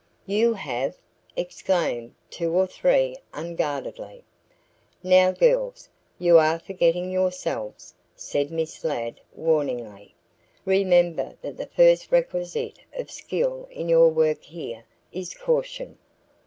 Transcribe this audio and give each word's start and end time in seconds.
"You 0.25 0.55
have!" 0.55 0.97
exclaimed 1.37 2.15
two 2.31 2.51
or 2.55 2.65
three 2.65 3.17
unguardedly. 3.35 4.23
"Now, 5.03 5.31
girls, 5.31 5.89
you 6.17 6.39
are 6.39 6.57
forgetting 6.57 7.11
yourselves," 7.11 7.93
said 8.15 8.49
Miss 8.49 8.83
Ladd 8.83 9.21
warningly. 9.35 10.15
"Remember 10.65 11.33
that 11.43 11.55
the 11.57 11.67
first 11.67 12.11
requisite 12.11 12.79
of 12.97 13.11
skill 13.11 13.67
in 13.69 13.89
your 13.89 14.09
work 14.09 14.41
here 14.41 14.85
is 15.13 15.35
caution. 15.35 15.99